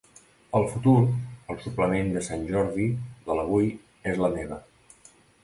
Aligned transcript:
“El 0.59 0.63
futur” 0.69 0.93
al 1.01 1.59
suplement 1.65 2.09
de 2.15 2.23
Sant 2.29 2.47
Jordi 2.55 2.89
de 3.29 3.37
l'Avui 3.41 3.71
és 4.15 4.19
la 4.25 4.33
meva. 4.41 4.61